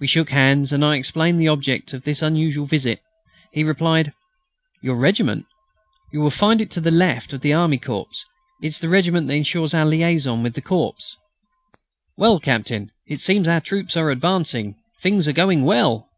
[0.00, 3.02] We shook hands, and I explained the object of this unusual visit.
[3.52, 4.14] He replied:
[4.82, 5.44] "Your regiment?
[6.10, 8.08] You will find it to the left of the Army Corps.
[8.62, 10.96] It's the regiment that ensures our liaison with the Corps."
[12.16, 14.74] "Well, Captain, it seems our troops are advancing.
[15.02, 16.08] Things are going well!"